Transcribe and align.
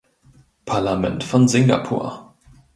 Parlament 0.65 1.23
von 1.23 1.47
Singapur. 1.47 2.33